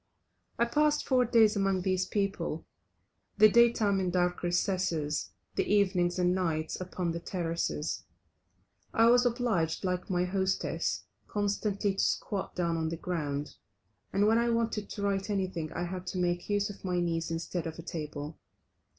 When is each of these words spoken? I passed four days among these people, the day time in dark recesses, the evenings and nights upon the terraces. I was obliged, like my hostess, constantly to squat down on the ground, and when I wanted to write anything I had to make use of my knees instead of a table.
I 0.57 0.65
passed 0.65 1.07
four 1.07 1.25
days 1.25 1.55
among 1.55 1.83
these 1.83 2.07
people, 2.07 2.65
the 3.37 3.47
day 3.47 3.71
time 3.71 3.99
in 3.99 4.09
dark 4.09 4.41
recesses, 4.41 5.29
the 5.53 5.63
evenings 5.71 6.17
and 6.17 6.33
nights 6.33 6.81
upon 6.81 7.11
the 7.11 7.19
terraces. 7.19 8.01
I 8.95 9.05
was 9.11 9.27
obliged, 9.27 9.85
like 9.85 10.09
my 10.09 10.23
hostess, 10.25 11.03
constantly 11.27 11.93
to 11.97 12.03
squat 12.03 12.55
down 12.55 12.77
on 12.77 12.89
the 12.89 12.97
ground, 12.97 13.53
and 14.11 14.25
when 14.25 14.39
I 14.39 14.49
wanted 14.49 14.89
to 14.89 15.03
write 15.03 15.29
anything 15.29 15.71
I 15.71 15.83
had 15.83 16.07
to 16.07 16.17
make 16.17 16.49
use 16.49 16.71
of 16.71 16.83
my 16.83 16.99
knees 16.99 17.29
instead 17.29 17.67
of 17.67 17.77
a 17.77 17.83
table. 17.83 18.39